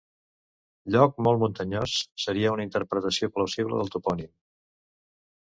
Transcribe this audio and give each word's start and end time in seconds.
Lloc 0.95 1.19
molt 1.27 1.43
muntanyós 1.43 1.93
seria 2.25 2.55
una 2.57 2.67
interpretació 2.69 3.29
plausible 3.37 3.81
del 3.83 3.95
topònim. 3.97 4.33